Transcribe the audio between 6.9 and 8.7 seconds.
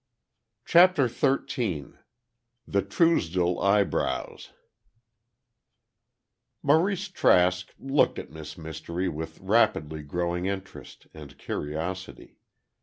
Trask looked at Miss